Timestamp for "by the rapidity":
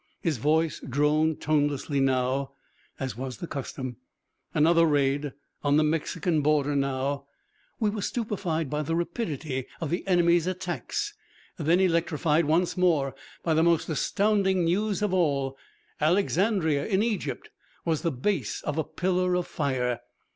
8.67-9.67